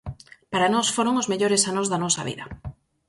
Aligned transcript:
Para 0.51 0.71
nós 0.73 0.87
foron 0.95 1.15
os 1.21 1.29
mellores 1.31 1.63
anos 1.71 1.87
da 1.91 2.01
nosa 2.03 2.21
vida. 2.29 2.45